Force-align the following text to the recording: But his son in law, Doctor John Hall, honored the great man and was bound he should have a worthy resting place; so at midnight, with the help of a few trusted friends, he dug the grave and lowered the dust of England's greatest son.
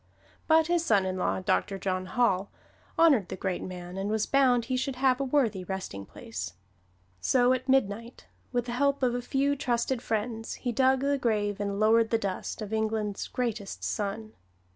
But 0.47 0.65
his 0.65 0.83
son 0.83 1.05
in 1.05 1.15
law, 1.15 1.41
Doctor 1.41 1.77
John 1.77 2.07
Hall, 2.07 2.49
honored 2.97 3.29
the 3.29 3.35
great 3.35 3.61
man 3.61 3.97
and 3.97 4.09
was 4.09 4.25
bound 4.25 4.65
he 4.65 4.75
should 4.75 4.95
have 4.95 5.19
a 5.19 5.23
worthy 5.23 5.63
resting 5.63 6.07
place; 6.07 6.53
so 7.19 7.53
at 7.53 7.69
midnight, 7.69 8.25
with 8.51 8.65
the 8.65 8.71
help 8.71 9.03
of 9.03 9.13
a 9.13 9.21
few 9.21 9.55
trusted 9.55 10.01
friends, 10.01 10.55
he 10.55 10.71
dug 10.71 11.01
the 11.01 11.19
grave 11.19 11.59
and 11.59 11.79
lowered 11.79 12.09
the 12.09 12.17
dust 12.17 12.63
of 12.63 12.73
England's 12.73 13.27
greatest 13.27 13.83
son. 13.83 14.33